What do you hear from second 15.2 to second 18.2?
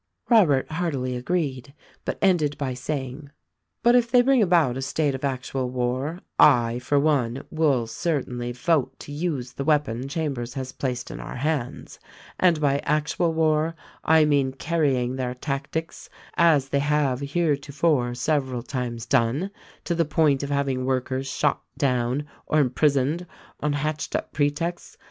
tactics, as they have heretofore